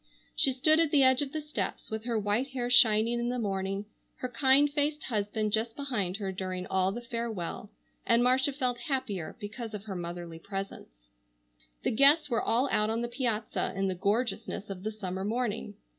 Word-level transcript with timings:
She 0.35 0.51
stood 0.51 0.79
at 0.79 0.89
the 0.89 1.03
edge 1.03 1.21
of 1.21 1.31
the 1.31 1.41
steps, 1.41 1.91
with 1.91 2.05
her 2.05 2.17
white 2.17 2.47
hair 2.47 2.71
shining 2.71 3.19
in 3.19 3.29
the 3.29 3.37
morning, 3.37 3.85
her 4.15 4.29
kind 4.29 4.67
faced 4.67 5.03
husband 5.03 5.53
just 5.53 5.75
behind 5.75 6.17
her 6.17 6.31
during 6.31 6.65
all 6.65 6.91
the 6.91 7.03
farewell, 7.03 7.69
and 8.03 8.23
Marcia 8.23 8.51
felt 8.51 8.79
happier 8.89 9.35
because 9.39 9.75
of 9.75 9.83
her 9.83 9.95
motherly 9.95 10.39
presence. 10.39 11.11
The 11.83 11.91
guests 11.91 12.31
were 12.31 12.41
all 12.41 12.67
out 12.71 12.89
on 12.89 13.01
the 13.01 13.07
piazza 13.09 13.73
in 13.75 13.89
the 13.89 13.93
gorgeousness 13.93 14.71
of 14.71 14.81
the 14.81 14.91
summer 14.91 15.23
morning. 15.23 15.75